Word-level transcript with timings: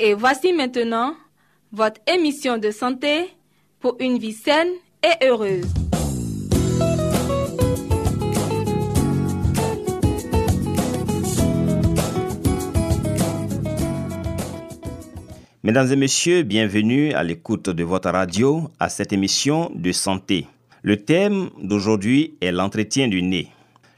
Et 0.00 0.14
voici 0.14 0.52
maintenant 0.52 1.14
votre 1.72 2.00
émission 2.06 2.58
de 2.58 2.70
santé 2.70 3.28
pour 3.80 3.96
une 4.00 4.18
vie 4.18 4.32
saine 4.32 4.68
et 5.02 5.26
heureuse. 5.26 5.66
Mesdames 15.62 15.90
et 15.92 15.96
messieurs, 15.96 16.42
bienvenue 16.42 17.14
à 17.14 17.22
l'écoute 17.22 17.70
de 17.70 17.84
votre 17.84 18.10
radio 18.10 18.70
à 18.78 18.90
cette 18.90 19.14
émission 19.14 19.70
de 19.74 19.92
santé. 19.92 20.46
Le 20.82 20.98
thème 20.98 21.48
d'aujourd'hui 21.62 22.34
est 22.42 22.52
l'entretien 22.52 23.08
du 23.08 23.22
nez. 23.22 23.48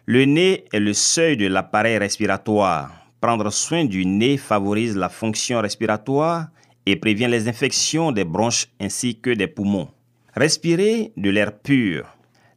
Le 0.05 0.25
nez 0.25 0.65
est 0.73 0.79
le 0.79 0.93
seuil 0.93 1.37
de 1.37 1.49
l'appareil 1.49 1.99
respiratoire. 1.99 2.96
Prendre 3.21 3.51
soin 3.51 3.85
du 3.85 4.05
nez 4.07 4.37
favorise 4.37 4.97
la 4.97 5.09
fonction 5.09 5.61
respiratoire 5.61 6.49
et 6.85 6.97
prévient 6.97 7.29
les 7.29 7.49
infections 7.49 8.13
des 8.13 8.25
bronches 8.25 8.69
ainsi 8.81 9.19
que 9.19 9.31
des 9.31 9.47
poumons. 9.47 9.89
Respirer 10.35 11.13
de 11.17 11.31
l'air 11.31 11.59
pur. 11.59 12.07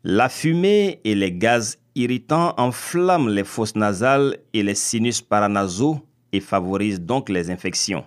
La 0.04 0.30
fumée 0.30 1.00
et 1.04 1.16
les 1.16 1.32
gaz 1.32 1.78
irritants 1.96 2.54
enflamment 2.58 3.30
les 3.30 3.44
fosses 3.44 3.76
nasales 3.76 4.38
et 4.54 4.64
les 4.64 4.76
sinus 4.76 5.22
paranasaux 5.22 6.00
et 6.32 6.40
favorisent 6.40 7.02
donc 7.02 7.30
les 7.30 7.50
infections 7.50 8.04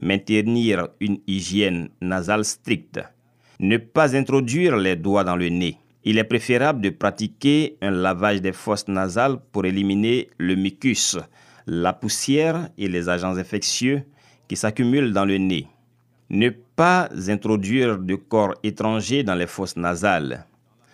maintenir 0.00 0.88
une 1.00 1.18
hygiène 1.26 1.88
nasale 2.00 2.44
stricte, 2.44 3.00
ne 3.60 3.76
pas 3.76 4.16
introduire 4.16 4.76
les 4.76 4.96
doigts 4.96 5.24
dans 5.24 5.36
le 5.36 5.48
nez. 5.48 5.76
Il 6.04 6.18
est 6.18 6.24
préférable 6.24 6.80
de 6.80 6.90
pratiquer 6.90 7.76
un 7.80 7.90
lavage 7.90 8.40
des 8.40 8.52
fosses 8.52 8.88
nasales 8.88 9.38
pour 9.52 9.64
éliminer 9.64 10.28
le 10.38 10.56
mucus, 10.56 11.18
la 11.66 11.92
poussière 11.92 12.68
et 12.78 12.88
les 12.88 13.08
agents 13.08 13.36
infectieux 13.36 14.02
qui 14.48 14.56
s'accumulent 14.56 15.12
dans 15.12 15.24
le 15.24 15.38
nez. 15.38 15.66
Ne 16.30 16.50
pas 16.50 17.08
introduire 17.28 17.98
de 17.98 18.14
corps 18.14 18.54
étrangers 18.62 19.22
dans 19.22 19.34
les 19.34 19.46
fosses 19.46 19.76
nasales. 19.76 20.46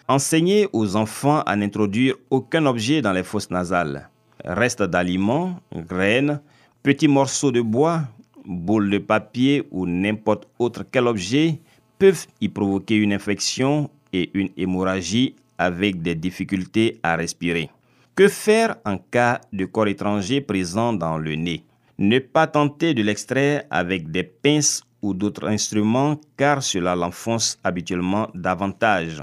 Enseigner 0.08 0.68
aux 0.72 0.96
enfants 0.96 1.42
à 1.42 1.54
n'introduire 1.54 2.14
aucun 2.30 2.66
objet 2.66 3.02
dans 3.02 3.12
les 3.12 3.22
fosses 3.22 3.50
nasales. 3.50 4.08
Restes 4.44 4.82
d'aliments, 4.82 5.60
graines, 5.74 6.40
petits 6.82 7.08
morceaux 7.08 7.52
de 7.52 7.60
bois, 7.60 8.02
boules 8.44 8.90
de 8.90 8.98
papier 8.98 9.66
ou 9.70 9.86
n'importe 9.86 10.48
autre 10.58 10.84
quel 10.90 11.06
objet 11.06 11.60
peuvent 11.98 12.26
y 12.40 12.48
provoquer 12.48 12.96
une 12.96 13.12
infection 13.12 13.90
et 14.12 14.30
une 14.34 14.48
hémorragie 14.56 15.34
avec 15.58 16.00
des 16.02 16.14
difficultés 16.14 16.98
à 17.02 17.16
respirer. 17.16 17.70
Que 18.18 18.26
faire 18.26 18.74
en 18.84 18.98
cas 18.98 19.40
de 19.52 19.64
corps 19.64 19.86
étranger 19.86 20.40
présent 20.40 20.92
dans 20.92 21.18
le 21.18 21.36
nez? 21.36 21.62
Ne 21.98 22.18
pas 22.18 22.48
tenter 22.48 22.92
de 22.92 23.00
l'extraire 23.00 23.62
avec 23.70 24.10
des 24.10 24.24
pinces 24.24 24.82
ou 25.02 25.14
d'autres 25.14 25.46
instruments 25.46 26.20
car 26.36 26.60
cela 26.60 26.96
l'enfonce 26.96 27.60
habituellement 27.62 28.28
davantage. 28.34 29.22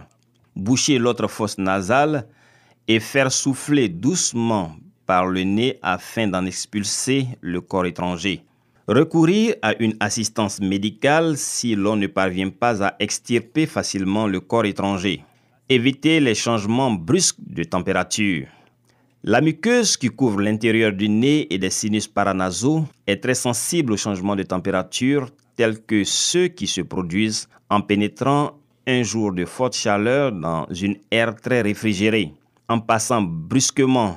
Boucher 0.56 0.98
l'autre 0.98 1.28
fosse 1.28 1.58
nasale 1.58 2.26
et 2.88 3.02
faire 3.02 3.34
souffler 3.34 3.90
doucement 3.90 4.78
par 5.06 5.28
le 5.28 5.44
nez 5.44 5.78
afin 5.82 6.28
d'en 6.28 6.46
expulser 6.46 7.28
le 7.42 7.60
corps 7.60 7.88
étranger. 7.88 8.46
Recourir 8.88 9.56
à 9.62 9.76
une 9.84 9.98
assistance 10.00 10.62
médicale 10.62 11.36
si 11.36 11.76
l'on 11.76 11.98
ne 11.98 12.08
parvient 12.08 12.50
pas 12.50 12.82
à 12.82 12.96
extirper 13.00 13.66
facilement 13.66 14.26
le 14.26 14.40
corps 14.40 14.64
étranger. 14.64 15.22
Éviter 15.68 16.22
les 16.22 16.34
changements 16.34 16.92
brusques 16.92 17.42
de 17.46 17.66
température. 17.66 18.48
La 19.28 19.41
muqueuse 19.41 19.97
qui 19.97 20.09
couvre 20.09 20.40
l'intérieur 20.40 20.94
du 20.94 21.09
nez 21.09 21.52
et 21.52 21.58
des 21.58 21.72
sinus 21.72 22.08
paranasaux 22.08 22.86
est 23.08 23.24
très 23.24 23.34
sensible 23.34 23.94
aux 23.94 23.97
changements 23.97 24.36
de 24.36 24.44
température 24.44 25.31
tels 25.56 25.81
que 25.81 26.03
ceux 26.03 26.47
qui 26.47 26.68
se 26.68 26.81
produisent 26.81 27.50
en 27.72 27.81
pénétrant 27.81 28.52
un 28.85 29.02
jour 29.02 29.34
de 29.34 29.46
forte 29.46 29.75
chaleur 29.75 30.31
dans 30.31 30.68
une 30.69 30.97
aire 31.09 31.35
très 31.35 31.62
réfrigérée. 31.62 32.34
En 32.69 32.80
passant 32.80 33.24
brusquement 33.24 34.16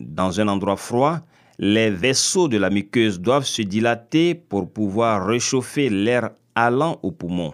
dans 0.00 0.40
un 0.40 0.48
endroit 0.48 0.78
froid, 0.78 1.18
les 1.58 1.90
vaisseaux 1.90 2.48
de 2.48 2.56
la 2.56 2.70
muqueuse 2.70 3.20
doivent 3.20 3.44
se 3.44 3.60
dilater 3.60 4.34
pour 4.34 4.72
pouvoir 4.72 5.26
réchauffer 5.26 5.90
l'air 5.90 6.30
allant 6.54 6.98
aux 7.02 7.12
poumons. 7.12 7.52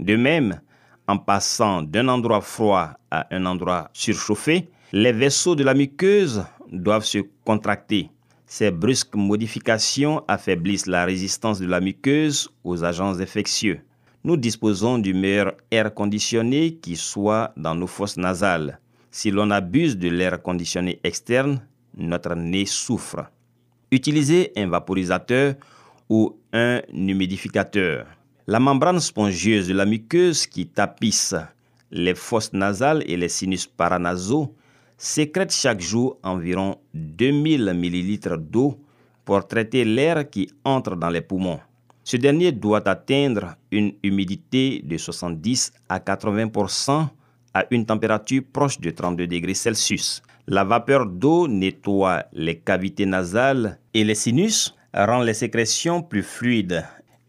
De 0.00 0.16
même, 0.16 0.62
en 1.06 1.18
passant 1.18 1.82
d'un 1.82 2.08
endroit 2.08 2.40
froid 2.40 2.92
à 3.10 3.26
un 3.30 3.44
endroit 3.44 3.90
surchauffé, 3.92 4.70
les 4.94 5.12
vaisseaux 5.12 5.54
de 5.54 5.64
la 5.64 5.72
muqueuse 5.72 6.44
doivent 6.70 7.06
se 7.06 7.18
contracter. 7.46 8.10
Ces 8.44 8.70
brusques 8.70 9.14
modifications 9.14 10.22
affaiblissent 10.28 10.86
la 10.86 11.06
résistance 11.06 11.58
de 11.58 11.66
la 11.66 11.80
muqueuse 11.80 12.50
aux 12.62 12.84
agents 12.84 13.18
infectieux. 13.18 13.80
Nous 14.22 14.36
disposons 14.36 14.98
du 14.98 15.14
meilleur 15.14 15.54
air 15.70 15.94
conditionné 15.94 16.74
qui 16.74 16.96
soit 16.96 17.54
dans 17.56 17.74
nos 17.74 17.86
fosses 17.86 18.18
nasales. 18.18 18.78
Si 19.10 19.30
l'on 19.30 19.50
abuse 19.50 19.96
de 19.96 20.08
l'air 20.08 20.42
conditionné 20.42 21.00
externe, 21.04 21.62
notre 21.96 22.34
nez 22.34 22.66
souffre. 22.66 23.30
Utilisez 23.90 24.52
un 24.56 24.68
vaporisateur 24.68 25.54
ou 26.10 26.36
un 26.52 26.82
humidificateur. 26.92 28.06
La 28.46 28.60
membrane 28.60 29.00
spongieuse 29.00 29.68
de 29.68 29.74
la 29.74 29.86
muqueuse 29.86 30.46
qui 30.46 30.66
tapisse 30.66 31.34
les 31.90 32.14
fosses 32.14 32.52
nasales 32.52 33.02
et 33.06 33.16
les 33.16 33.28
sinus 33.30 33.66
paranasaux 33.66 34.54
sécrète 35.02 35.52
chaque 35.52 35.80
jour 35.80 36.16
environ 36.22 36.76
2000 36.94 37.68
ml 37.70 38.36
d'eau 38.38 38.78
pour 39.24 39.44
traiter 39.48 39.84
l'air 39.84 40.30
qui 40.30 40.48
entre 40.64 40.94
dans 40.94 41.10
les 41.10 41.20
poumons. 41.22 41.58
Ce 42.04 42.16
dernier 42.16 42.52
doit 42.52 42.88
atteindre 42.88 43.56
une 43.72 43.94
humidité 44.04 44.80
de 44.84 44.96
70 44.96 45.72
à 45.88 45.98
80% 45.98 47.08
à 47.52 47.64
une 47.72 47.84
température 47.84 48.42
proche 48.52 48.78
de 48.78 48.90
32 48.90 49.26
degrés 49.26 49.54
Celsius. 49.54 50.22
La 50.46 50.62
vapeur 50.62 51.06
d'eau 51.06 51.48
nettoie 51.48 52.22
les 52.32 52.58
cavités 52.58 53.06
nasales 53.06 53.80
et 53.94 54.04
les 54.04 54.14
sinus, 54.14 54.76
rend 54.94 55.22
les 55.22 55.34
sécrétions 55.34 56.00
plus 56.00 56.22
fluides 56.22 56.84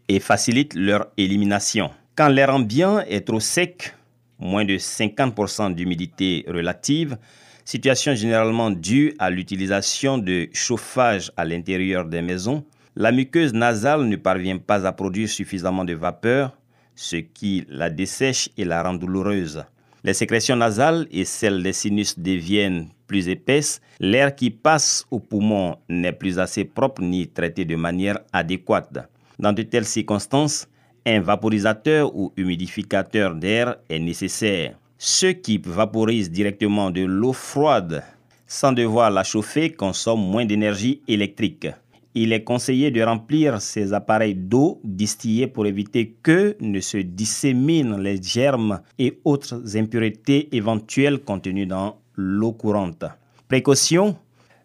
et 0.08 0.19
facilite 0.19 0.76
leur 0.76 1.08
élimination. 1.18 1.90
Quand 2.16 2.28
l'air 2.28 2.54
ambiant 2.54 3.00
est 3.00 3.22
trop 3.22 3.40
sec, 3.40 3.96
moins 4.38 4.66
de 4.66 4.76
50% 4.76 5.74
d'humidité 5.74 6.46
relative, 6.48 7.18
situation 7.65 8.15
généralement 8.15 8.71
due 8.71 9.13
à 9.19 9.30
l'utilisation 9.30 10.18
de 10.18 10.48
chauffage 10.54 11.31
à 11.38 11.45
l'intérieur 11.45 12.06
des 12.06 12.21
maisons, 12.21 12.63
la 12.95 13.12
muqueuse 13.12 13.54
nasale 13.54 14.04
ne 14.04 14.15
parvient 14.15 14.57
pas 14.57 14.86
à 14.86 14.92
produire 14.92 15.30
suffisamment 15.30 15.83
de 15.86 15.94
vapeur, 15.94 16.56
ce 16.95 17.15
qui 17.15 17.65
la 17.69 17.89
dessèche 17.89 18.50
et 18.57 18.65
la 18.65 18.83
rend 18.83 18.94
douloureuse. 18.94 19.63
Les 20.04 20.13
sécrétions 20.13 20.56
nasales 20.56 21.07
et 21.12 21.25
celles 21.25 21.63
des 21.63 21.74
sinus 21.74 22.19
deviennent 22.19 22.89
plus 23.07 23.30
épaisses, 23.30 23.81
l'air 24.00 24.36
qui 24.36 24.51
passe 24.51 25.06
aux 25.09 25.19
poumons 25.19 25.77
n'est 25.88 26.12
plus 26.12 26.39
assez 26.39 26.66
propre 26.66 27.01
ni 27.01 27.27
traité 27.27 27.63
de 27.66 27.75
manière 27.75 28.19
adéquate. 28.33 29.09
Dans 29.39 29.54
de 29.54 29.63
telles 29.63 29.86
circonstances, 29.86 30.68
un 31.06 31.19
vaporisateur 31.19 32.16
ou 32.16 32.31
humidificateur 32.38 33.36
d'air 33.36 33.77
est 33.89 34.00
nécessaire. 34.00 34.75
Ceux 35.06 35.34
qui 35.34 35.58
vaporisent 35.58 36.32
directement 36.32 36.90
de 36.90 37.02
l'eau 37.02 37.34
froide 37.34 38.06
sans 38.48 38.72
devoir 38.72 39.12
la 39.12 39.26
chauffer 39.26 39.70
consomment 39.70 40.32
moins 40.32 40.46
d'énergie 40.46 41.02
électrique. 41.10 41.68
il 42.16 42.32
est 42.32 42.46
conseillé 42.46 42.90
de 42.90 43.02
remplir 43.02 43.62
ces 43.62 43.92
appareils 43.92 44.34
d'eau 44.34 44.80
distillée 44.86 45.48
pour 45.48 45.66
éviter 45.66 46.16
que 46.24 46.56
ne 46.62 46.80
se 46.80 47.00
disséminent 47.00 47.98
les 47.98 48.22
germes 48.22 48.80
et 48.98 49.20
autres 49.26 49.76
impuretés 49.76 50.48
éventuelles 50.56 51.20
contenues 51.20 51.66
dans 51.66 51.98
l'eau 52.16 52.54
courante. 52.54 53.04
Précaution, 53.50 54.16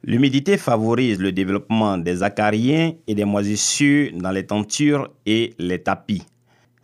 l'humidité 0.05 0.57
favorise 0.57 1.19
le 1.19 1.33
développement 1.33 1.99
des 1.99 2.23
acariens 2.23 2.93
et 3.09 3.15
des 3.17 3.25
moisissures 3.25 4.13
dans 4.15 4.31
les 4.31 4.47
tentures 4.47 5.11
et 5.27 5.55
les 5.59 5.83
tapis. 5.83 6.23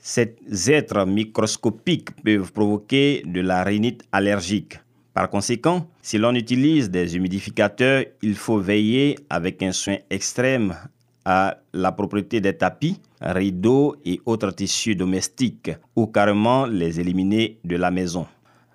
Ces 0.06 0.36
êtres 0.68 1.06
microscopiques 1.06 2.10
peuvent 2.22 2.52
provoquer 2.52 3.22
de 3.24 3.40
la 3.40 3.64
rhinite 3.64 4.02
allergique. 4.12 4.78
Par 5.14 5.30
conséquent, 5.30 5.88
si 6.02 6.18
l'on 6.18 6.34
utilise 6.34 6.90
des 6.90 7.16
humidificateurs, 7.16 8.04
il 8.20 8.34
faut 8.34 8.58
veiller 8.58 9.18
avec 9.30 9.62
un 9.62 9.72
soin 9.72 9.96
extrême 10.10 10.76
à 11.24 11.56
la 11.72 11.90
propriété 11.90 12.42
des 12.42 12.52
tapis, 12.52 13.00
rideaux 13.22 13.96
et 14.04 14.20
autres 14.26 14.50
tissus 14.50 14.94
domestiques 14.94 15.70
ou 15.96 16.06
carrément 16.06 16.66
les 16.66 17.00
éliminer 17.00 17.56
de 17.64 17.76
la 17.76 17.90
maison. 17.90 18.26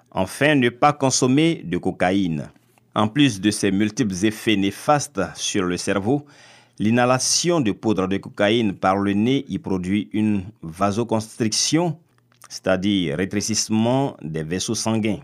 Enfin, 0.10 0.56
ne 0.56 0.70
pas 0.70 0.94
consommer 0.94 1.62
de 1.64 1.78
cocaïne. 1.78 2.50
En 2.96 3.08
plus 3.08 3.40
de 3.40 3.52
ses 3.52 3.70
multiples 3.70 4.26
effets 4.26 4.56
néfastes 4.56 5.22
sur 5.36 5.66
le 5.66 5.78
cerveau, 5.78 6.26
l'inhalation 6.80 7.62
de 7.62 7.72
poudre 7.72 8.08
de 8.08 8.18
cocaïne 8.18 8.74
par 8.74 8.98
le 8.98 9.14
nez 9.14 9.46
y 9.48 9.60
produit 9.60 10.10
une 10.14 10.44
vasoconstriction, 10.64 11.98
c'est-à-dire 12.50 13.18
rétrécissement 13.18 14.18
des 14.22 14.44
vaisseaux 14.44 14.76
sanguins 14.76 15.20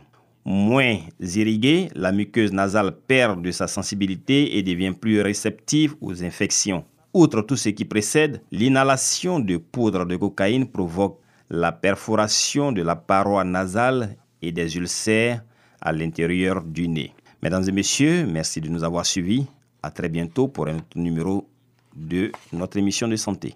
moins 0.45 0.99
irriguée, 1.19 1.89
la 1.95 2.11
muqueuse 2.11 2.53
nasale 2.53 2.95
perd 3.07 3.41
de 3.41 3.51
sa 3.51 3.67
sensibilité 3.67 4.57
et 4.57 4.63
devient 4.63 4.93
plus 4.93 5.21
réceptive 5.21 5.95
aux 6.01 6.23
infections. 6.23 6.85
Outre 7.13 7.41
tout 7.41 7.55
ce 7.55 7.69
qui 7.69 7.85
précède, 7.85 8.41
l'inhalation 8.51 9.39
de 9.39 9.57
poudre 9.57 10.05
de 10.05 10.15
cocaïne 10.15 10.67
provoque 10.67 11.19
la 11.49 11.71
perforation 11.71 12.71
de 12.71 12.83
la 12.83 12.95
paroi 12.95 13.43
nasale 13.43 14.15
et 14.41 14.51
des 14.51 14.77
ulcères 14.77 15.43
à 15.81 15.91
l'intérieur 15.91 16.63
du 16.63 16.87
nez. 16.87 17.13
Mesdames 17.41 17.67
et 17.67 17.71
messieurs, 17.71 18.25
merci 18.25 18.61
de 18.61 18.69
nous 18.69 18.83
avoir 18.83 19.05
suivis. 19.05 19.45
À 19.85 19.91
très 19.91 20.09
bientôt 20.09 20.47
pour 20.47 20.67
un 20.67 20.77
autre 20.77 20.95
numéro 20.97 21.47
de 21.95 22.31
notre 22.51 22.77
émission 22.77 23.07
de 23.07 23.15
santé. 23.17 23.53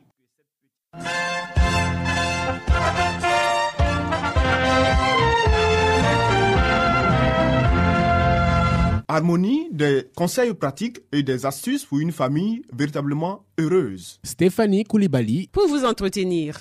Harmonie, 9.08 9.70
des 9.72 10.04
conseils 10.16 10.54
pratiques 10.54 11.00
et 11.12 11.24
des 11.24 11.48
astuces 11.48 11.84
pour 11.84 11.98
une 11.98 12.12
famille 12.12 12.62
véritablement 12.72 13.44
heureuse. 13.58 14.20
Stéphanie 14.24 14.84
Koulibaly. 14.84 15.50
Pour 15.52 15.68
vous 15.68 15.84
entretenir. 15.84 16.60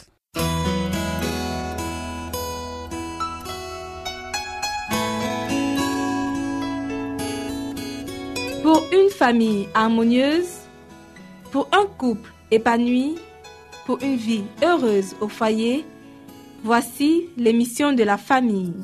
Pour 8.68 8.84
une 8.92 9.08
famille 9.08 9.66
harmonieuse, 9.72 10.58
pour 11.52 11.70
un 11.72 11.86
couple 11.86 12.30
épanoui, 12.50 13.14
pour 13.86 13.98
une 14.02 14.16
vie 14.16 14.44
heureuse 14.62 15.14
au 15.22 15.28
foyer, 15.28 15.86
voici 16.62 17.30
l'émission 17.38 17.94
de 17.94 18.02
la 18.02 18.18
famille. 18.18 18.74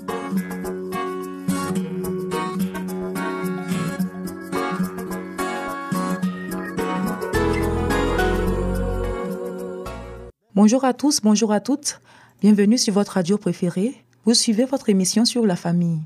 Bonjour 10.55 10.83
à 10.87 10.95
tous, 10.95 11.21
bonjour 11.21 11.53
à 11.53 11.61
toutes. 11.61 12.01
Bienvenue 12.41 12.79
sur 12.79 12.95
votre 12.95 13.13
radio 13.13 13.37
préférée. 13.37 13.93
Vous 14.25 14.33
suivez 14.33 14.65
votre 14.65 14.89
émission 14.89 15.27
sur 15.27 15.45
la 15.45 15.57
famille. 15.57 16.01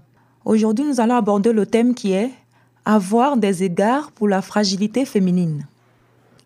Aujourd'hui, 0.44 0.84
nous 0.84 0.98
allons 0.98 1.14
aborder 1.14 1.52
le 1.52 1.64
thème 1.64 1.94
qui 1.94 2.10
est 2.10 2.32
avoir 2.88 3.36
des 3.36 3.64
égards 3.64 4.10
pour 4.12 4.28
la 4.28 4.40
fragilité 4.40 5.04
féminine. 5.04 5.66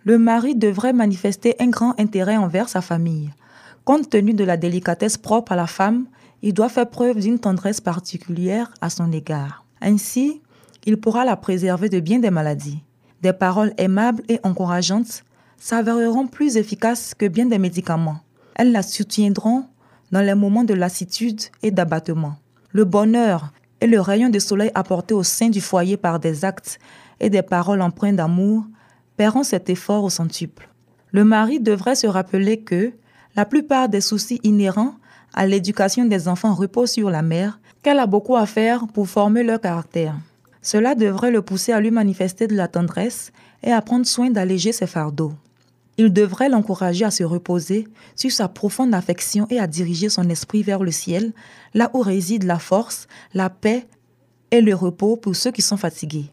Le 0.05 0.19
mari 0.19 0.57
devrait 0.57 0.93
manifester 0.93 1.55
un 1.61 1.69
grand 1.69 1.95
intérêt 2.01 2.37
envers 2.37 2.69
sa 2.69 2.81
famille. 2.81 3.31
Compte 3.85 4.11
tenu 4.11 4.35
de 4.35 4.43
la 4.43 4.57
délicatesse 4.57 5.17
propre 5.17 5.53
à 5.53 5.57
la 5.57 5.69
femme, 5.69 6.07
il 6.43 6.53
doit 6.53 6.69
faire 6.69 6.91
preuve 6.91 7.21
d'une 7.21 7.39
tendresse 7.39 7.81
particulière 7.81 8.75
à 8.81 8.91
son 8.91 9.13
égard. 9.13 9.65
Ainsi, 9.81 10.41
il 10.85 10.97
pourra 10.97 11.25
la 11.25 11.37
préserver 11.37 11.89
de 11.89 12.01
bien 12.01 12.19
des 12.19 12.31
maladies. 12.31 12.83
Des 13.23 13.33
paroles 13.33 13.73
aimables 13.79 14.25
et 14.29 14.41
encourageantes 14.43 15.23
s'avéreront 15.59 16.27
plus 16.27 16.57
efficaces 16.57 17.15
que 17.15 17.29
bien 17.29 17.47
des 17.47 17.61
médicaments. 17.61 18.19
Elles 18.57 18.73
la 18.73 18.83
soutiendront 18.83 19.67
dans 20.11 20.21
les 20.23 20.35
moments 20.35 20.65
de 20.65 20.75
lassitude 20.75 21.41
et 21.63 21.71
d'abattement. 21.71 22.35
Le 22.73 22.85
bonheur 22.85 23.53
et 23.83 23.89
le 23.89 24.01
rayon 24.01 24.29
de 24.29 24.39
soleil 24.39 24.71
apporté 24.77 25.13
au 25.13 25.25
sein 25.25 25.49
du 25.49 25.61
foyer 25.61 25.97
par 25.97 26.21
des 26.21 26.45
actes 26.45 26.79
et 27.19 27.31
des 27.31 27.43
paroles 27.43 27.83
empreintes 27.83 28.15
d'amour 28.15 28.65
paieront 29.17 29.43
cet 29.43 29.69
effort 29.71 30.05
au 30.05 30.09
centuple. 30.09 30.69
Le 31.11 31.25
mari 31.25 31.59
devrait 31.59 31.97
se 31.97 32.07
rappeler 32.07 32.61
que 32.61 32.93
la 33.35 33.45
plupart 33.45 33.89
des 33.89 34.01
soucis 34.01 34.39
inhérents 34.45 34.95
à 35.35 35.47
l'éducation 35.47 36.05
des 36.05 36.29
enfants 36.29 36.55
reposent 36.55 36.93
sur 36.93 37.11
la 37.11 37.23
mère, 37.23 37.59
qu'elle 37.83 37.99
a 37.99 38.07
beaucoup 38.07 38.37
à 38.37 38.47
faire 38.47 38.87
pour 38.87 39.09
former 39.09 39.43
leur 39.43 39.61
caractère. 39.61 40.15
Cela 40.61 40.95
devrait 40.95 41.33
le 41.33 41.43
pousser 41.43 41.73
à 41.73 41.81
lui 41.81 41.91
manifester 41.91 42.47
de 42.47 42.55
la 42.55 42.69
tendresse 42.69 43.33
et 43.65 43.73
à 43.73 43.83
prendre 43.83 44.07
soin 44.07 44.31
d'alléger 44.31 44.71
ses 44.71 44.87
fardeaux. 44.87 45.33
Il 45.99 46.13
devrait 46.13 46.49
l'encourager 46.49 47.05
à 47.05 47.11
se 47.11 47.23
reposer 47.23 47.87
sur 48.17 48.33
sa 48.33 48.49
profonde 48.49 48.95
affection 48.95 49.47
et 49.51 49.59
à 49.59 49.67
diriger 49.67 50.09
son 50.09 50.29
esprit 50.31 50.63
vers 50.63 50.83
le 50.83 50.91
ciel, 50.91 51.33
là 51.75 51.91
où 51.95 52.01
réside 52.01 52.45
la 52.45 52.59
force, 52.59 53.07
la 53.35 53.51
paix 53.51 53.87
et 54.51 54.61
le 54.61 54.75
repos 54.75 55.17
pour 55.17 55.37
ceux 55.37 55.51
qui 55.51 55.63
sont 55.63 55.77
fatigués. 55.77 56.31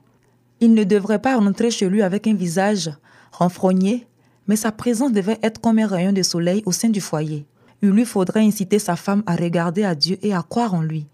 Il 0.61 0.73
ne 0.73 0.83
devrait 0.83 1.21
pas 1.21 1.37
rentrer 1.37 1.71
chez 1.71 1.89
lui 1.89 2.01
avec 2.01 2.27
un 2.27 2.33
visage 2.33 2.91
renfrogné, 3.31 4.07
mais 4.47 4.55
sa 4.55 4.71
présence 4.71 5.11
devait 5.11 5.39
être 5.43 5.61
comme 5.61 5.79
un 5.79 5.87
rayon 5.87 6.11
de 6.11 6.23
soleil 6.23 6.63
au 6.65 6.71
sein 6.71 6.89
du 6.89 7.01
foyer. 7.01 7.45
Il 7.81 7.89
lui 7.89 8.05
faudrait 8.05 8.45
inciter 8.45 8.79
sa 8.79 8.95
femme 8.95 9.23
à 9.25 9.35
regarder 9.35 9.83
à 9.83 9.95
Dieu 9.95 10.17
et 10.21 10.33
à 10.33 10.41
croire 10.41 10.73
en 10.73 10.81
lui. 10.81 11.07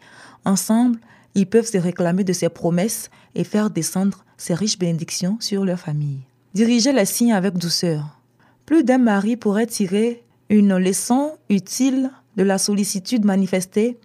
Ensemble, 0.45 0.99
ils 1.35 1.45
peuvent 1.45 1.69
se 1.69 1.77
réclamer 1.77 2.23
de 2.23 2.33
ses 2.33 2.49
promesses 2.49 3.09
et 3.35 3.43
faire 3.43 3.69
descendre 3.69 4.23
ses 4.37 4.53
riches 4.53 4.79
bénédictions 4.79 5.37
sur 5.39 5.65
leur 5.65 5.79
famille. 5.79 6.21
Diriger 6.53 6.93
les 6.93 7.05
signes 7.05 7.33
avec 7.33 7.57
douceur. 7.57 8.19
Plus 8.65 8.83
d'un 8.83 8.97
mari 8.97 9.37
pourrait 9.37 9.67
tirer 9.67 10.23
une 10.49 10.77
leçon 10.77 11.33
utile 11.49 12.09
de 12.35 12.43
la 12.43 12.57
sollicitude 12.57 13.23
manifestée 13.23 13.97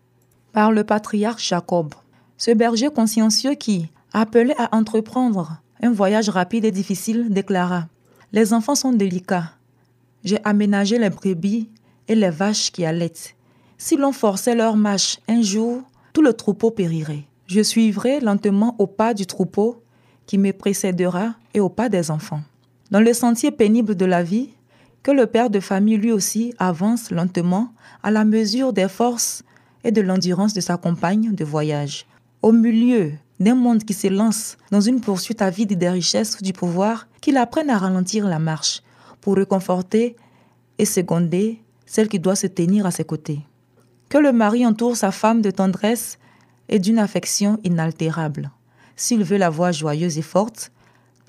par 0.52 0.70
le 0.70 0.84
patriarche 0.84 1.48
Jacob. 1.48 1.94
Ce 2.36 2.50
berger 2.50 2.90
consciencieux 2.90 3.54
qui, 3.54 3.88
appelé 4.12 4.52
à 4.58 4.76
entreprendre 4.76 5.62
un 5.82 5.90
voyage 5.90 6.28
rapide 6.28 6.66
et 6.66 6.70
difficile, 6.72 7.28
déclara 7.30 7.88
Les 8.32 8.52
enfants 8.52 8.74
sont 8.74 8.92
délicats. 8.92 9.52
J'ai 10.24 10.44
aménagé 10.44 10.98
les 10.98 11.10
brebis 11.10 11.70
et 12.06 12.14
les 12.14 12.30
vaches 12.30 12.70
qui 12.70 12.84
allaitent. 12.84 13.34
Si 13.78 13.96
l'on 13.96 14.12
forçait 14.12 14.54
leur 14.54 14.76
marche 14.76 15.20
un 15.26 15.40
jour, 15.40 15.80
tout 16.12 16.22
le 16.22 16.34
troupeau 16.34 16.70
périrait. 16.70 17.24
Je 17.46 17.62
suivrai 17.62 18.20
lentement 18.20 18.76
au 18.78 18.86
pas 18.86 19.14
du 19.14 19.24
troupeau 19.24 19.82
qui 20.26 20.36
me 20.36 20.52
précédera 20.52 21.34
et 21.54 21.60
au 21.60 21.70
pas 21.70 21.88
des 21.88 22.10
enfants 22.10 22.42
dans 22.90 23.00
le 23.00 23.12
sentier 23.12 23.50
pénible 23.50 23.94
de 23.94 24.04
la 24.04 24.22
vie, 24.22 24.50
que 25.02 25.10
le 25.10 25.26
père 25.26 25.50
de 25.50 25.60
famille 25.60 25.96
lui 25.96 26.12
aussi 26.12 26.54
avance 26.58 27.10
lentement 27.10 27.72
à 28.02 28.10
la 28.10 28.24
mesure 28.24 28.72
des 28.72 28.88
forces 28.88 29.42
et 29.84 29.92
de 29.92 30.00
l'endurance 30.00 30.52
de 30.52 30.60
sa 30.60 30.76
compagne 30.76 31.34
de 31.34 31.44
voyage. 31.44 32.06
Au 32.42 32.52
milieu 32.52 33.12
d'un 33.38 33.54
monde 33.54 33.84
qui 33.84 33.94
s'élance 33.94 34.58
dans 34.70 34.80
une 34.80 35.00
poursuite 35.00 35.40
avide 35.40 35.78
des 35.78 35.88
richesses 35.88 36.38
ou 36.38 36.42
du 36.42 36.52
pouvoir, 36.52 37.08
qu'il 37.20 37.36
apprenne 37.36 37.70
à 37.70 37.78
ralentir 37.78 38.26
la 38.26 38.38
marche 38.38 38.82
pour 39.20 39.36
réconforter 39.36 40.16
et 40.78 40.84
seconder 40.84 41.62
celle 41.86 42.08
qui 42.08 42.18
doit 42.18 42.36
se 42.36 42.46
tenir 42.46 42.86
à 42.86 42.90
ses 42.90 43.04
côtés. 43.04 43.40
Que 44.08 44.18
le 44.18 44.32
mari 44.32 44.66
entoure 44.66 44.96
sa 44.96 45.10
femme 45.10 45.40
de 45.40 45.50
tendresse 45.50 46.18
et 46.68 46.78
d'une 46.78 46.98
affection 46.98 47.58
inaltérable. 47.64 48.50
S'il 48.96 49.24
veut 49.24 49.38
la 49.38 49.50
voir 49.50 49.72
joyeuse 49.72 50.18
et 50.18 50.22
forte, 50.22 50.72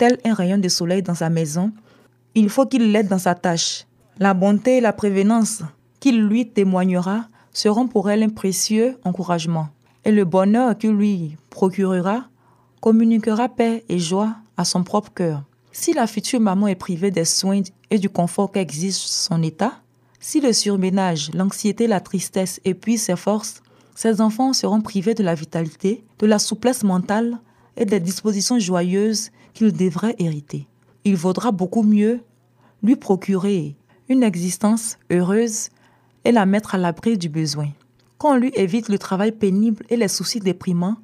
tel 0.02 0.18
un 0.24 0.34
rayon 0.34 0.58
de 0.58 0.68
soleil 0.68 1.00
dans 1.00 1.14
sa 1.14 1.30
maison, 1.30 1.70
il 2.34 2.50
faut 2.50 2.66
qu'il 2.66 2.90
l'aide 2.90 3.06
dans 3.06 3.20
sa 3.20 3.36
tâche. 3.36 3.86
La 4.18 4.34
bonté 4.34 4.78
et 4.78 4.80
la 4.80 4.92
prévenance 4.92 5.62
qu'il 6.00 6.24
lui 6.26 6.48
témoignera 6.48 7.26
seront 7.52 7.86
pour 7.86 8.10
elle 8.10 8.24
un 8.24 8.28
précieux 8.28 8.98
encouragement. 9.04 9.68
Et 10.04 10.10
le 10.10 10.24
bonheur 10.24 10.76
qu'il 10.76 10.90
lui 10.90 11.36
procurera 11.50 12.24
communiquera 12.80 13.48
paix 13.48 13.84
et 13.88 14.00
joie 14.00 14.34
à 14.56 14.64
son 14.64 14.82
propre 14.82 15.12
cœur. 15.14 15.44
Si 15.70 15.92
la 15.92 16.08
future 16.08 16.40
maman 16.40 16.66
est 16.66 16.74
privée 16.74 17.12
des 17.12 17.24
soins 17.24 17.62
et 17.88 18.00
du 18.00 18.08
confort 18.10 18.50
qu'exige 18.50 18.94
son 18.94 19.40
état, 19.40 19.74
si 20.18 20.40
le 20.40 20.52
surménage, 20.52 21.30
l'anxiété, 21.32 21.86
la 21.86 22.00
tristesse 22.00 22.60
épuisent 22.64 23.04
ses 23.04 23.14
forces, 23.14 23.62
ses 23.94 24.20
enfants 24.20 24.52
seront 24.52 24.80
privés 24.80 25.14
de 25.14 25.22
la 25.22 25.36
vitalité, 25.36 26.02
de 26.18 26.26
la 26.26 26.40
souplesse 26.40 26.82
mentale 26.82 27.38
et 27.76 27.84
des 27.84 28.00
dispositions 28.00 28.58
joyeuses 28.58 29.30
qu'il 29.54 29.72
devrait 29.72 30.16
hériter. 30.18 30.66
il 31.04 31.16
vaudra 31.16 31.50
beaucoup 31.50 31.82
mieux 31.82 32.20
lui 32.82 32.96
procurer 32.96 33.76
une 34.08 34.22
existence 34.22 34.98
heureuse 35.10 35.68
et 36.24 36.32
la 36.32 36.46
mettre 36.46 36.74
à 36.74 36.78
l'abri 36.78 37.16
du 37.16 37.28
besoin. 37.28 37.68
Qu'on 38.18 38.36
lui 38.36 38.52
évite 38.54 38.88
le 38.88 38.98
travail 38.98 39.32
pénible 39.32 39.84
et 39.88 39.96
les 39.96 40.08
soucis 40.08 40.40
déprimants 40.40 40.96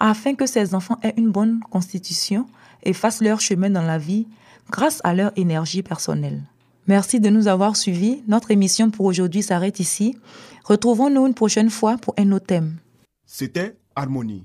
afin 0.00 0.34
que 0.34 0.46
ses 0.46 0.74
enfants 0.74 0.98
aient 1.02 1.14
une 1.16 1.30
bonne 1.30 1.60
constitution 1.70 2.46
et 2.82 2.92
fassent 2.92 3.22
leur 3.22 3.40
chemin 3.40 3.70
dans 3.70 3.82
la 3.82 3.98
vie 3.98 4.26
grâce 4.70 5.00
à 5.04 5.14
leur 5.14 5.32
énergie 5.36 5.82
personnelle. 5.82 6.42
Merci 6.86 7.20
de 7.20 7.30
nous 7.30 7.48
avoir 7.48 7.76
suivis. 7.76 8.22
Notre 8.28 8.50
émission 8.50 8.90
pour 8.90 9.06
aujourd'hui 9.06 9.42
s'arrête 9.42 9.80
ici. 9.80 10.18
Retrouvons-nous 10.64 11.26
une 11.26 11.34
prochaine 11.34 11.70
fois 11.70 11.96
pour 11.96 12.14
un 12.18 12.30
autre 12.32 12.46
thème. 12.46 12.76
C'était 13.24 13.76
Harmonie. 13.96 14.44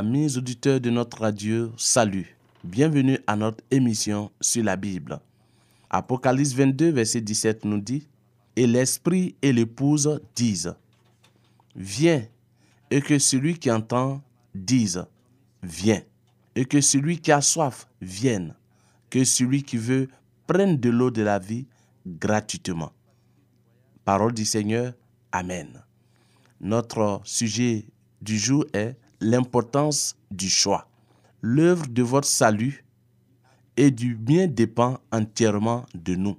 Amis 0.00 0.38
auditeurs 0.38 0.80
de 0.80 0.88
notre 0.88 1.20
radio, 1.20 1.74
salut. 1.76 2.34
Bienvenue 2.64 3.18
à 3.26 3.36
notre 3.36 3.62
émission 3.70 4.30
sur 4.40 4.64
la 4.64 4.74
Bible. 4.74 5.20
Apocalypse 5.90 6.54
22, 6.54 6.88
verset 6.88 7.20
17 7.20 7.66
nous 7.66 7.82
dit, 7.82 8.08
Et 8.56 8.66
l'Esprit 8.66 9.34
et 9.42 9.52
l'épouse 9.52 10.18
disent, 10.34 10.74
Viens, 11.76 12.24
et 12.90 13.02
que 13.02 13.18
celui 13.18 13.58
qui 13.58 13.70
entend 13.70 14.22
dise, 14.54 15.04
Viens, 15.62 16.00
et 16.54 16.64
que 16.64 16.80
celui 16.80 17.18
qui 17.18 17.30
a 17.30 17.42
soif 17.42 17.86
vienne, 18.00 18.54
que 19.10 19.22
celui 19.22 19.62
qui 19.62 19.76
veut 19.76 20.08
prenne 20.46 20.78
de 20.78 20.88
l'eau 20.88 21.10
de 21.10 21.20
la 21.20 21.38
vie 21.38 21.66
gratuitement. 22.06 22.92
Parole 24.06 24.32
du 24.32 24.46
Seigneur, 24.46 24.94
Amen. 25.30 25.84
Notre 26.58 27.20
sujet 27.22 27.84
du 28.22 28.38
jour 28.38 28.64
est 28.72 28.96
l'importance 29.20 30.16
du 30.30 30.48
choix. 30.48 30.86
L'œuvre 31.42 31.86
de 31.86 32.02
votre 32.02 32.28
salut 32.28 32.84
et 33.76 33.90
du 33.90 34.14
bien 34.14 34.46
dépend 34.46 34.98
entièrement 35.12 35.86
de 35.94 36.14
nous, 36.14 36.36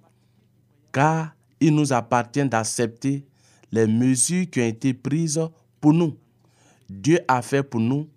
car 0.92 1.34
il 1.60 1.74
nous 1.74 1.94
appartient 1.94 2.46
d'accepter 2.46 3.26
les 3.72 3.88
mesures 3.88 4.50
qui 4.50 4.60
ont 4.60 4.68
été 4.68 4.94
prises 4.94 5.42
pour 5.80 5.94
nous. 5.94 6.18
Dieu 6.90 7.20
a 7.28 7.42
fait 7.42 7.64
pour 7.64 7.80
nous 7.80 8.10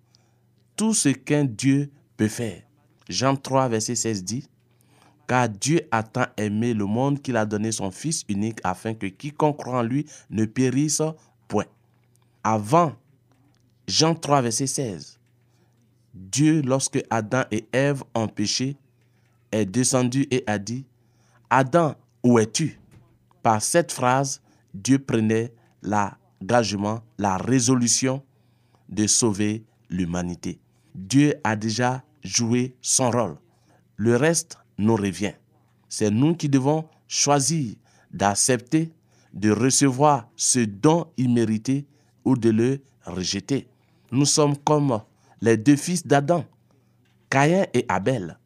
tout 0.75 0.93
ce 0.93 1.09
qu'un 1.09 1.45
Dieu 1.45 1.89
peut 2.17 2.27
faire. 2.27 2.61
Jean 3.07 3.35
3, 3.35 3.69
verset 3.69 3.95
16 3.95 4.23
dit, 4.23 4.47
Car 5.27 5.47
Dieu 5.47 5.81
a 5.91 6.03
tant 6.03 6.25
aimé 6.37 6.73
le 6.73 6.85
monde 6.85 7.21
qu'il 7.21 7.37
a 7.37 7.45
donné 7.45 7.71
son 7.71 7.91
Fils 7.91 8.23
unique 8.27 8.59
afin 8.63 8.93
que 8.93 9.07
quiconque 9.07 9.57
croit 9.57 9.79
en 9.79 9.83
lui 9.83 10.05
ne 10.29 10.45
périsse 10.45 11.01
point. 11.47 11.65
Avant 12.43 12.93
Jean 13.87 14.15
3, 14.15 14.41
verset 14.41 14.67
16, 14.67 15.19
Dieu, 16.13 16.61
lorsque 16.61 17.03
Adam 17.09 17.43
et 17.51 17.67
Ève 17.71 18.03
ont 18.15 18.27
péché, 18.27 18.77
est 19.51 19.65
descendu 19.65 20.27
et 20.31 20.43
a 20.47 20.57
dit, 20.57 20.85
Adam, 21.49 21.95
où 22.23 22.39
es-tu? 22.39 22.79
Par 23.43 23.61
cette 23.61 23.91
phrase, 23.91 24.41
Dieu 24.73 24.97
prenait 24.97 25.53
l'engagement, 25.83 27.03
la 27.17 27.37
résolution 27.37 28.23
de 28.89 29.05
sauver 29.05 29.63
l'humanité. 29.89 30.59
Dieu 30.95 31.35
a 31.43 31.55
déjà 31.55 32.03
joué 32.23 32.75
son 32.81 33.11
rôle. 33.11 33.37
Le 33.97 34.15
reste 34.15 34.57
nous 34.77 34.95
revient. 34.95 35.33
C'est 35.89 36.09
nous 36.09 36.35
qui 36.35 36.49
devons 36.49 36.85
choisir 37.07 37.75
d'accepter, 38.11 38.91
de 39.33 39.51
recevoir 39.51 40.27
ce 40.35 40.59
don 40.59 41.07
immérité 41.17 41.85
ou 42.23 42.35
de 42.35 42.49
le 42.49 42.81
rejeter. 43.05 43.67
Nous 44.11 44.25
sommes 44.25 44.57
comme 44.57 45.01
les 45.41 45.57
deux 45.57 45.75
fils 45.75 46.05
d'Adam, 46.05 46.45
Caïn 47.29 47.65
et 47.73 47.85
Abel. 47.89 48.37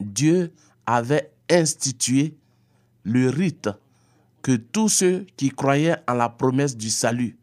Dieu 0.00 0.52
avait 0.86 1.32
institué 1.50 2.36
le 3.04 3.28
rite 3.28 3.68
que 4.42 4.56
tous 4.56 4.88
ceux 4.88 5.26
qui 5.36 5.50
croyaient 5.50 5.96
en 6.06 6.14
la 6.14 6.28
promesse 6.28 6.76
du 6.76 6.90
salut 6.90 7.36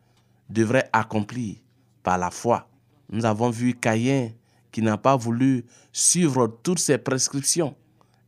devraient 0.50 0.90
accomplir 0.94 1.56
par 2.04 2.18
la 2.18 2.32
foi. 2.32 2.68
Nous 3.10 3.26
avons 3.26 3.50
vu 3.50 3.74
Caïn 3.74 4.32
qui 4.72 4.82
n'a 4.82 4.98
pas 4.98 5.16
voulu 5.16 5.66
suivre 5.92 6.48
toutes 6.64 6.80
ces 6.80 6.98
prescriptions 6.98 7.76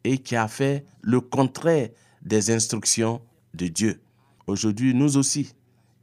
et 0.03 0.17
qui 0.17 0.35
a 0.35 0.47
fait 0.47 0.85
le 1.01 1.19
contraire 1.21 1.89
des 2.21 2.51
instructions 2.51 3.21
de 3.53 3.67
Dieu. 3.67 4.01
Aujourd'hui, 4.45 4.93
nous 4.93 5.17
aussi, 5.17 5.53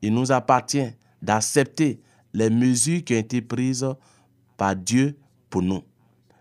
il 0.02 0.12
nous 0.12 0.32
appartient 0.32 0.90
d'accepter 1.22 2.00
les 2.34 2.50
mesures 2.50 3.02
qui 3.02 3.14
ont 3.14 3.18
été 3.18 3.40
prises 3.40 3.86
par 4.56 4.76
Dieu 4.76 5.16
pour 5.48 5.62
nous. 5.62 5.82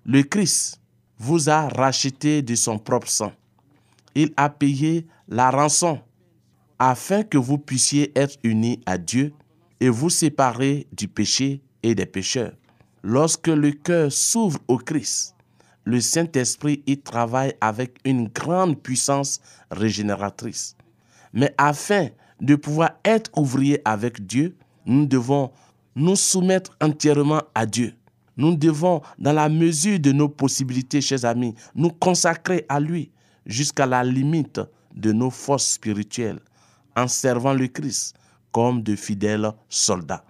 Le 0.05 0.23
Christ 0.23 0.81
vous 1.17 1.49
a 1.49 1.69
racheté 1.69 2.41
de 2.41 2.55
son 2.55 2.77
propre 2.77 3.07
sang. 3.07 3.31
Il 4.15 4.33
a 4.35 4.49
payé 4.49 5.07
la 5.29 5.49
rançon 5.49 6.01
afin 6.79 7.23
que 7.23 7.37
vous 7.37 7.57
puissiez 7.57 8.11
être 8.17 8.37
unis 8.43 8.81
à 8.85 8.97
Dieu 8.97 9.33
et 9.79 9.89
vous 9.89 10.09
séparer 10.09 10.87
du 10.91 11.07
péché 11.07 11.61
et 11.83 11.95
des 11.95 12.05
pécheurs. 12.05 12.53
Lorsque 13.03 13.47
le 13.47 13.71
cœur 13.71 14.11
s'ouvre 14.11 14.59
au 14.67 14.77
Christ, 14.77 15.35
le 15.85 15.99
Saint-Esprit 15.99 16.81
y 16.87 16.97
travaille 16.97 17.53
avec 17.61 17.97
une 18.05 18.27
grande 18.27 18.81
puissance 18.81 19.41
régénératrice. 19.69 20.75
Mais 21.33 21.53
afin 21.57 22.09
de 22.39 22.55
pouvoir 22.55 22.91
être 23.03 23.29
ouvrier 23.37 23.81
avec 23.85 24.25
Dieu, 24.25 24.55
nous 24.85 25.05
devons 25.05 25.51
nous 25.95 26.15
soumettre 26.15 26.75
entièrement 26.81 27.41
à 27.53 27.65
Dieu. 27.65 27.93
Nous 28.35 28.55
devons, 28.55 29.01
dans 29.19 29.33
la 29.33 29.47
mesure 29.49 29.99
de 29.99 30.11
nos 30.11 30.29
possibilités, 30.29 31.01
chers 31.01 31.25
amis, 31.25 31.53
nous 31.75 31.91
consacrer 31.91 32.65
à 32.67 32.79
lui 32.79 33.11
jusqu'à 33.45 33.85
la 33.85 34.03
limite 34.03 34.59
de 34.95 35.11
nos 35.11 35.29
forces 35.29 35.73
spirituelles, 35.73 36.39
en 36.95 37.07
servant 37.07 37.53
le 37.53 37.67
Christ 37.67 38.15
comme 38.51 38.81
de 38.81 38.95
fidèles 38.95 39.51
soldats. 39.69 40.23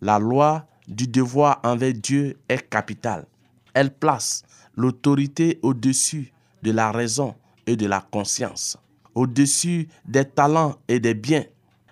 La 0.00 0.18
loi 0.18 0.66
du 0.86 1.06
devoir 1.06 1.60
envers 1.62 1.92
Dieu 1.92 2.38
est 2.48 2.68
capitale. 2.68 3.26
Elle 3.74 3.92
place 3.92 4.42
l'autorité 4.76 5.58
au-dessus 5.62 6.32
de 6.62 6.70
la 6.70 6.90
raison 6.90 7.34
et 7.66 7.76
de 7.76 7.86
la 7.86 8.00
conscience, 8.00 8.78
au-dessus 9.14 9.88
des 10.06 10.24
talents 10.24 10.76
et 10.88 11.00
des 11.00 11.14
biens. 11.14 11.44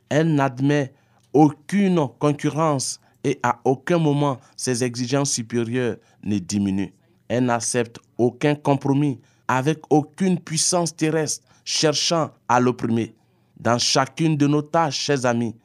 Elle 0.08 0.34
n'admet 0.34 0.94
aucune 1.32 2.08
concurrence 2.18 3.00
et 3.26 3.40
à 3.42 3.58
aucun 3.64 3.98
moment 3.98 4.38
ses 4.56 4.84
exigences 4.84 5.32
supérieures 5.32 5.96
ne 6.22 6.38
diminuent. 6.38 6.92
Elle 7.26 7.46
n'accepte 7.46 7.98
aucun 8.16 8.54
compromis 8.54 9.18
avec 9.48 9.80
aucune 9.90 10.38
puissance 10.38 10.94
terrestre 10.94 11.44
cherchant 11.64 12.30
à 12.48 12.60
l'opprimer. 12.60 13.16
Dans 13.58 13.78
chacune 13.78 14.36
de 14.36 14.46
nos 14.46 14.62
tâches, 14.62 15.00
chers 15.00 15.26
amis, 15.26 15.56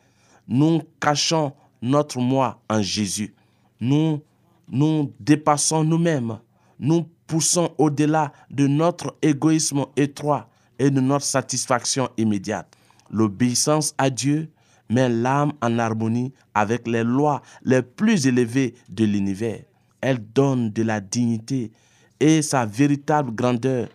nous 0.47 0.81
cachons 0.99 1.53
notre 1.83 2.19
moi 2.19 2.59
en 2.67 2.81
Jésus. 2.81 3.35
Nous 3.79 4.21
nous 4.67 5.13
dépassons 5.19 5.83
nous-mêmes. 5.83 6.39
Nous 6.79 7.05
poussons 7.27 7.69
au-delà 7.77 8.31
de 8.49 8.65
notre 8.65 9.15
égoïsme 9.21 9.85
étroit 9.95 10.49
et 10.79 10.89
de 10.89 10.99
notre 10.99 11.25
satisfaction 11.25 12.09
immédiate. 12.17 12.75
L'obéissance 13.11 13.93
à 13.99 14.09
Dieu 14.09 14.49
met 14.91 15.09
l'âme 15.09 15.53
en 15.61 15.79
harmonie 15.79 16.33
avec 16.53 16.87
les 16.87 17.03
lois 17.03 17.41
les 17.63 17.81
plus 17.81 18.27
élevées 18.27 18.75
de 18.89 19.05
l'univers. 19.05 19.63
Elle 20.01 20.19
donne 20.19 20.71
de 20.71 20.83
la 20.83 20.99
dignité 20.99 21.71
et 22.19 22.41
sa 22.41 22.65
véritable 22.65 23.33
grandeur 23.33 23.87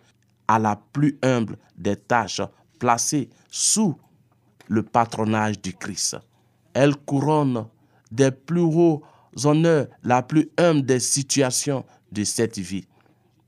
à 0.48 0.58
la 0.58 0.80
plus 0.92 1.18
humble 1.22 1.58
des 1.76 1.96
tâches 1.96 2.40
placées 2.78 3.28
sous 3.50 3.96
le 4.68 4.82
patronage 4.82 5.60
du 5.60 5.74
Christ. 5.74 6.16
Elle 6.72 6.96
couronne 6.96 7.66
des 8.10 8.30
plus 8.30 8.60
hauts 8.60 9.02
honneurs 9.44 9.88
la 10.02 10.22
plus 10.22 10.48
humble 10.56 10.82
des 10.82 11.00
situations 11.00 11.84
de 12.10 12.24
cette 12.24 12.58
vie, 12.58 12.86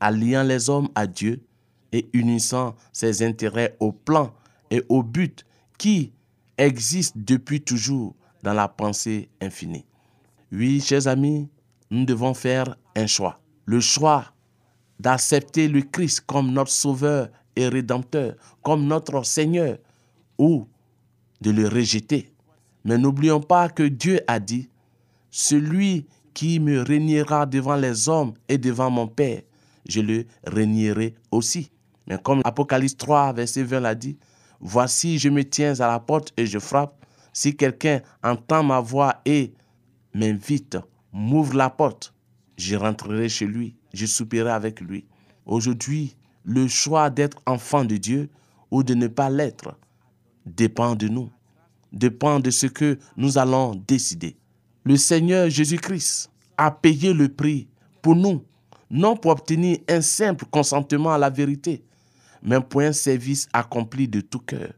alliant 0.01 0.43
les 0.43 0.69
hommes 0.69 0.89
à 0.95 1.07
Dieu 1.07 1.41
et 1.93 2.09
unissant 2.13 2.75
ses 2.93 3.23
intérêts 3.23 3.77
au 3.81 3.93
plan 3.93 4.35
et 4.71 4.83
au 4.89 5.03
but 5.03 5.47
qui 5.79 6.13
existent 6.59 7.19
depuis 7.25 7.61
toujours 7.61 8.15
dans 8.43 8.53
la 8.53 8.69
pensée 8.69 9.29
infinie. 9.41 9.87
Oui, 10.53 10.81
chers 10.81 11.07
amis, 11.07 11.49
nous 11.91 12.05
devons 12.05 12.35
faire 12.35 12.77
un 12.97 13.07
choix. 13.07 13.41
Le 13.65 13.81
choix 13.81 14.27
d'accepter 15.01 15.69
le 15.69 15.83
Christ 15.83 16.23
comme 16.27 16.53
notre 16.53 16.71
Sauveur 16.71 17.29
et 17.57 17.69
Rédempteur, 17.69 18.35
comme 18.63 18.87
notre 18.87 19.25
Seigneur, 19.25 19.79
ou 20.39 20.67
de 21.41 21.51
le 21.51 21.69
rejeter. 21.69 22.33
Mais 22.85 22.99
n'oublions 22.99 23.41
pas 23.41 23.69
que 23.69 23.83
Dieu 23.83 24.21
a 24.27 24.41
dit, 24.41 24.69
celui 25.31 26.07
qui 26.35 26.61
me 26.61 26.83
régnera 26.83 27.47
devant 27.47 27.77
les 27.77 28.09
hommes 28.09 28.35
et 28.49 28.59
devant 28.59 28.91
mon 28.91 29.07
Père, 29.07 29.43
je 29.89 30.01
le 30.01 30.25
régnerai 30.45 31.15
aussi. 31.31 31.71
Mais 32.07 32.19
comme 32.19 32.41
Apocalypse 32.45 32.97
3, 32.97 33.33
verset 33.33 33.63
20 33.63 33.81
l'a 33.81 33.95
dit, 33.95 34.17
Voici, 34.61 35.19
je 35.19 35.29
me 35.29 35.45
tiens 35.45 35.79
à 35.81 35.89
la 35.89 36.01
porte 36.01 36.33
et 36.37 36.47
je 36.47 36.59
frappe. 36.59 37.05
Si 37.33 37.57
quelqu'un 37.57 38.01
entend 38.23 38.63
ma 38.63 38.81
voix 38.81 39.21
et 39.25 39.55
m'invite, 40.15 40.77
m'ouvre 41.13 41.55
la 41.55 41.71
porte, 41.71 42.15
je 42.57 42.75
rentrerai 42.75 43.29
chez 43.29 43.47
lui, 43.47 43.77
je 43.95 44.07
soupirai 44.07 44.51
avec 44.51 44.81
lui. 44.81 45.07
Aujourd'hui, 45.47 46.17
le 46.45 46.67
choix 46.67 47.11
d'être 47.11 47.39
enfant 47.47 47.85
de 47.85 47.97
Dieu 47.97 48.29
ou 48.71 48.83
de 48.83 48.95
ne 48.95 49.07
pas 49.07 49.31
l'être 49.31 49.79
dépend 50.45 50.95
de 50.95 51.09
nous, 51.09 51.31
dépend 51.93 52.41
de 52.41 52.51
ce 52.51 52.67
que 52.67 52.99
nous 53.17 53.39
allons 53.39 53.75
décider. 53.87 54.37
Le 54.85 54.97
Seigneur 54.97 55.49
Jésus-Christ 55.49 56.31
a 56.57 56.71
payé 56.71 57.13
le 57.13 57.29
prix 57.29 57.69
pour 58.03 58.17
nous, 58.17 58.45
non 58.91 59.17
pour 59.17 59.31
obtenir 59.31 59.79
un 59.89 60.01
simple 60.01 60.47
consentement 60.47 61.13
à 61.13 61.19
la 61.19 61.31
vérité, 61.31 61.85
mais 62.43 62.61
pour 62.61 62.81
un 62.83 62.93
service 62.93 63.49
accompli 63.53 64.09
de 64.09 64.21
tout 64.21 64.41
cœur. 64.41 64.73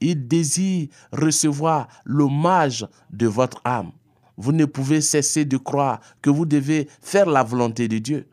Il 0.00 0.26
désire 0.26 0.88
recevoir 1.12 1.88
l'hommage 2.04 2.86
de 3.10 3.26
votre 3.26 3.60
âme. 3.64 3.92
Vous 4.36 4.52
ne 4.52 4.64
pouvez 4.64 5.02
cesser 5.02 5.44
de 5.44 5.58
croire 5.58 6.00
que 6.22 6.30
vous 6.30 6.46
devez 6.46 6.88
faire 7.02 7.26
la 7.26 7.42
volonté 7.42 7.88
de 7.88 7.98
Dieu. 7.98 8.26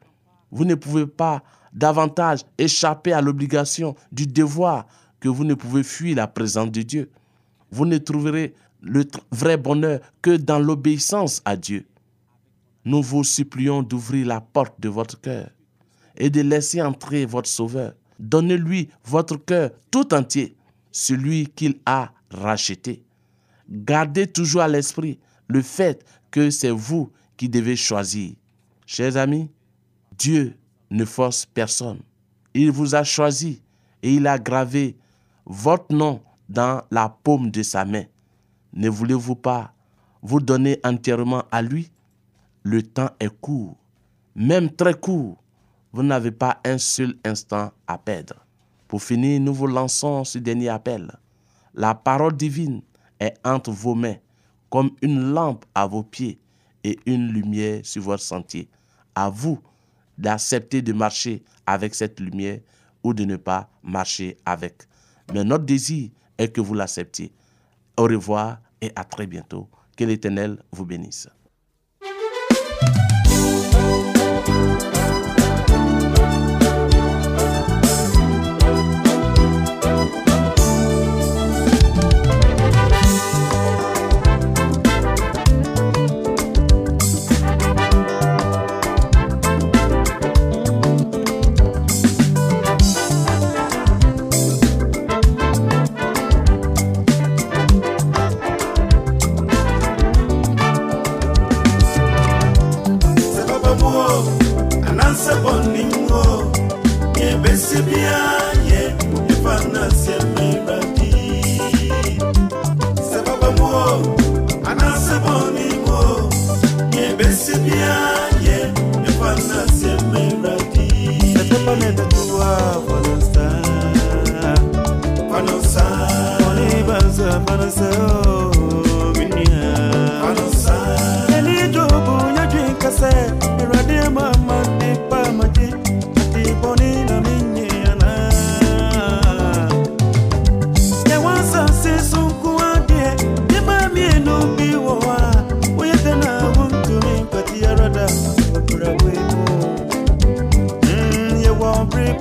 Vous 0.52 0.64
ne 0.64 0.76
pouvez 0.76 1.06
pas 1.06 1.44
davantage 1.74 2.46
échapper 2.58 3.12
à 3.12 3.22
l'obligation 3.22 3.96
du 4.12 4.26
devoir 4.26 4.88
que 5.20 5.28
vous 5.28 5.44
ne 5.44 5.54
pouvez 5.54 5.84
fuir 5.84 6.16
la 6.16 6.28
présence 6.28 6.72
de 6.72 6.82
Dieu. 6.82 7.12
Vous 7.72 7.86
ne 7.86 7.98
trouverez 7.98 8.54
le 8.82 9.06
vrai 9.32 9.58
bonheur 9.58 10.00
que 10.22 10.38
dans 10.38 10.60
l'obéissance 10.60 11.42
à 11.44 11.58
Dieu. 11.58 11.86
Nous 12.86 13.02
vous 13.02 13.24
supplions 13.24 13.84
d'ouvrir 13.84 14.28
la 14.28 14.40
porte 14.40 14.80
de 14.80 14.88
votre 14.88 15.20
cœur 15.20 15.50
et 16.16 16.30
de 16.30 16.42
laisser 16.42 16.82
entrer 16.82 17.26
votre 17.26 17.50
Sauveur. 17.50 17.94
Donnez-lui 18.20 18.90
votre 19.04 19.38
cœur 19.38 19.72
tout 19.92 20.14
entier, 20.14 20.56
celui 20.92 21.48
qu'il 21.48 21.80
a 21.86 22.12
racheté. 22.32 23.04
Gardez 23.70 24.28
toujours 24.28 24.62
à 24.62 24.68
l'esprit 24.68 25.20
le 25.48 25.62
fait 25.62 26.06
que 26.32 26.50
c'est 26.50 26.72
vous 26.72 27.12
qui 27.36 27.50
devez 27.50 27.76
choisir. 27.76 28.34
Chers 28.86 29.18
amis, 29.18 29.50
Dieu 30.18 30.56
ne 30.90 31.06
force 31.06 31.46
personne. 31.46 32.00
Il 32.54 32.72
vous 32.72 32.96
a 32.96 33.04
choisi 33.04 33.62
et 34.02 34.16
il 34.16 34.26
a 34.28 34.40
gravé 34.40 34.98
votre 35.46 35.94
nom 35.94 36.22
dans 36.50 36.82
la 36.92 37.10
paume 37.10 37.52
de 37.52 37.62
sa 37.62 37.86
main. 37.86 38.06
Ne 38.74 38.90
voulez-vous 38.90 39.36
pas 39.36 39.74
vous 40.22 40.40
donner 40.40 40.80
entièrement 40.84 41.44
à 41.52 41.62
lui? 41.62 41.92
Le 42.64 42.82
temps 42.82 43.12
est 43.20 43.30
court, 43.40 43.78
même 44.36 44.72
très 44.72 44.94
court. 44.94 45.42
Vous 45.98 46.04
n'avez 46.04 46.30
pas 46.30 46.62
un 46.64 46.78
seul 46.78 47.16
instant 47.26 47.72
à 47.88 47.98
perdre. 47.98 48.36
Pour 48.88 49.02
finir, 49.02 49.42
nous 49.42 49.52
vous 49.52 49.66
lançons 49.66 50.24
ce 50.26 50.38
dernier 50.38 50.70
appel. 50.70 51.12
La 51.74 51.96
parole 51.96 52.38
divine 52.38 52.84
est 53.20 53.34
entre 53.44 53.72
vos 53.72 53.96
mains, 53.96 54.18
comme 54.70 54.92
une 55.02 55.34
lampe 55.34 55.66
à 55.74 55.88
vos 55.88 56.04
pieds 56.04 56.40
et 56.84 57.00
une 57.08 57.30
lumière 57.30 57.80
sur 57.84 58.04
votre 58.04 58.22
sentier. 58.22 58.70
À 59.16 59.32
vous 59.32 59.60
d'accepter 60.20 60.84
de 60.84 60.94
marcher 60.94 61.44
avec 61.66 61.96
cette 61.96 62.20
lumière 62.20 62.60
ou 63.02 63.16
de 63.16 63.26
ne 63.26 63.36
pas 63.36 63.68
marcher 63.82 64.38
avec. 64.46 64.84
Mais 65.34 65.44
notre 65.44 65.66
désir 65.66 66.12
est 66.38 66.50
que 66.50 66.62
vous 66.62 66.76
l'acceptiez. 66.76 67.34
Au 67.98 68.04
revoir 68.04 68.60
et 68.82 68.92
à 68.96 69.04
très 69.04 69.26
bientôt. 69.26 69.68
Que 69.98 70.04
l'Éternel 70.04 70.62
vous 70.72 70.86
bénisse. 70.86 71.28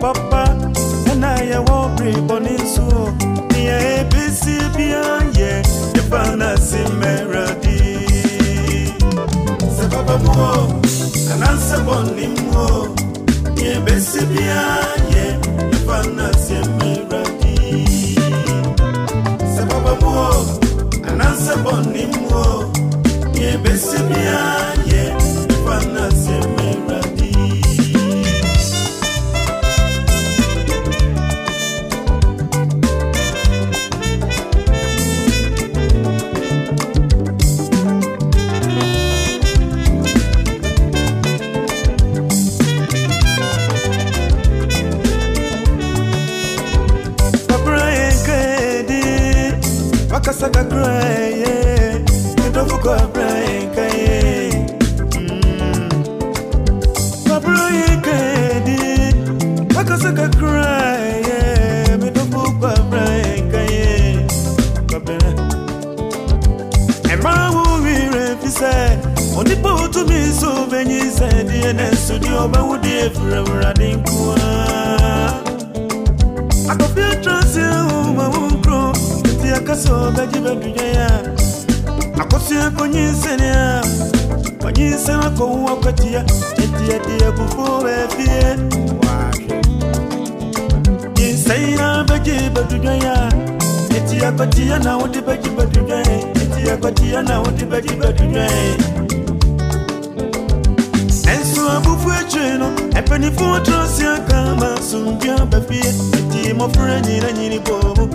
papa 0.00 0.42
ɛna 1.10 1.30
yɛwɔ 1.50 1.76
bere 1.96 2.20
bɔne 2.28 2.52
nso 2.62 2.86
neɛ 3.52 3.76
ɛbɛsi 4.00 4.54
bia 4.76 5.02
yɛ 5.38 5.50
yɛfa 5.96 6.20
no 6.38 6.46
ase 6.54 6.80
mmaradi 6.90 7.78
papa 9.92 10.14
mu 10.22 10.30
o 10.50 10.52
anansɛ 11.32 11.76
bɔne 11.86 12.24
mu 12.34 12.50
o 12.66 12.70
neɛ 13.56 13.68
ɛbɛsi 13.78 14.20
bia 14.30 14.62
yɛ 15.12 15.24
yɛfa 15.70 15.96
no 16.16 16.24
ase 16.30 16.56
mmaradi 16.68 17.54
papa 19.70 19.92
mu 20.00 20.10
o 20.26 20.30
anansɛ 21.08 21.54
bɔne 21.64 22.02
mu 22.12 22.20
o 22.44 22.46
neɛ 23.34 23.48
ɛbɛsi 23.56 23.98
bia 24.08 24.66
benyise 68.60 68.98
onipa 69.38 69.74
otumi 69.74 70.32
so 70.40 70.66
benyise 70.70 71.28
deɛ 71.48 71.72
ne 71.76 71.90
nso 71.92 72.14
deɛ 72.18 72.36
ɔbɛwo 72.44 72.74
deɛ 72.84 73.10
firawurade 73.14 73.88
nkoa 73.96 74.36
akɔfi 76.70 77.02
atrase 77.12 77.64
wo 77.88 78.12
ma 78.16 78.28
wo 78.32 78.40
nkuro 78.50 78.92
ɛti 79.28 79.48
akasɛ 79.58 79.90
ɔbɛgye 80.08 80.40
bɛdwodwae 80.44 80.88
a 81.06 81.10
akɔsoa 82.22 82.66
kɔnyinsene 82.76 83.48
a 83.50 83.82
ɔnyinsɛm 84.66 85.20
akɔwo 85.28 85.68
akwatia 85.72 86.20
ɛtiɛde 86.62 87.14
abufuo 87.28 87.82
baafie 87.84 88.56
yinsɛi 91.18 91.76
na 91.76 92.04
bɛgye 92.08 92.36
bɛdwodwae 92.54 93.04
a 93.04 93.16
ɛti 93.96 94.16
akwatia 94.28 94.78
na 94.84 94.96
wode 94.98 95.20
bɛgye 95.26 95.50
bɛdwodwae 95.56 96.35
tiye 96.56 96.76
kwa 96.76 96.92
tiye 96.92 97.22
na 97.22 97.42
utibe 97.42 97.82
tibe 97.82 98.12
dunye 98.12 98.48
Ensu 101.34 101.70
abufu 101.76 102.10
echeno 102.12 102.70
Epeni 102.98 103.30
fuwa 103.30 103.60
trosi 103.60 104.04
akama 104.06 104.82
Sumbia 104.90 105.38
bebie 105.46 105.94
Eti 106.12 106.52
mo 106.54 106.68
fure 106.68 107.00
nyina 107.00 107.32
nyini 107.32 107.58
bobu 107.58 108.05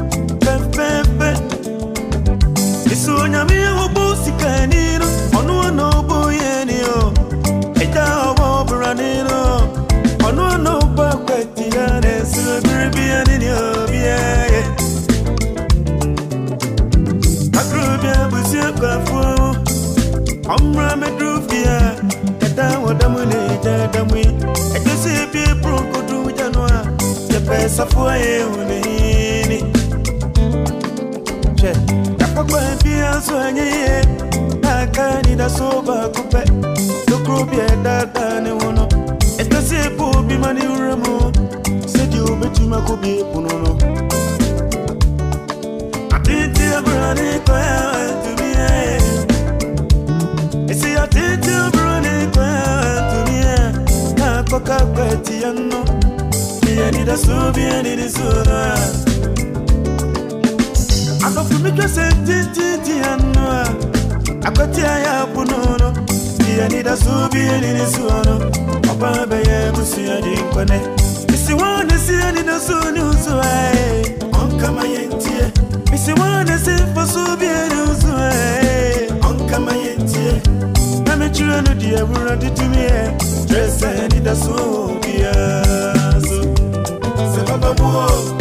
safua 27.69 28.15
ye 28.17 28.43
unini 28.43 29.63
che 31.55 31.73
yakwa 32.19 32.61
pia 32.83 33.21
swanye 33.21 33.61
ye. 33.61 34.01
Nakani 34.61 35.35
da 35.35 35.49
soba 35.49 36.09
kupe. 36.09 36.43
Dokrobie 37.07 37.67
dada 37.83 38.39
ne 38.39 38.51
wono. 38.51 38.87
Etase 39.37 39.89
po 39.97 40.21
bi 40.23 40.37
mani 40.37 40.61
uremu 40.61 41.31
sedi 41.85 42.19
obetuma 42.19 42.81
ko 42.85 42.95
bi 42.97 43.23
ko 43.31 43.41
bi 48.37 48.49
e 48.57 48.97
esi 50.71 50.95
atiti 51.03 51.51
abrani 51.65 52.15
ko 52.33 52.41
ya 52.41 52.67
to 53.09 53.19
bi 53.27 53.37
e 53.43 53.57
na 54.19 56.00
dit 56.91 57.05
de 57.05 57.15
souviens, 57.15 57.83
dit 57.83 57.95
de 57.95 58.07
souviens. 58.09 58.75
Ako 61.25 61.43
fumi 61.49 61.71
kwa 61.71 61.87
senti 61.87 62.37
ti 62.53 62.67
ti 62.83 62.93
anwa. 63.11 63.63
Ako 64.45 64.63
ti 64.73 64.81
aya 64.81 65.25
punono. 65.33 65.93
a 66.39 66.63
ani 66.65 66.83
da 66.83 66.95
souviens, 66.95 67.61
dit 67.61 67.73
de 67.77 67.85
souviens. 67.85 68.39
Papa 68.87 69.25
beye 69.29 69.71
musi 69.75 70.09
ani 70.09 70.35
kone. 70.53 70.79
Misi 71.29 71.53
wana 71.53 71.97
si 72.05 72.15
ani 72.27 72.43
da 72.43 72.59
suni 72.59 72.99
usuwe. 72.99 73.55
Onka 74.41 74.71
mayentie. 74.71 75.45
Misi 75.91 76.11
wana 76.19 76.57
si 76.57 76.75
fa 76.93 77.05
souviens 77.05 77.73
usuwe. 77.91 78.31
Onka 79.29 79.59
mayentie. 79.59 80.41
Mame 81.07 81.29
chulano 81.33 81.71
we're 82.09 82.25
ready 82.25 82.49
to 82.49 82.63
e. 82.63 83.45
Dress 83.47 83.83
ani 83.83 84.19
da 84.23 84.33
souviens. 84.35 85.80
mamou. 87.61 88.40